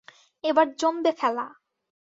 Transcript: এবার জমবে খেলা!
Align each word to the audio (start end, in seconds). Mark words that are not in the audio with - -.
এবার 0.43 0.67
জমবে 0.79 1.11
খেলা! 1.19 1.45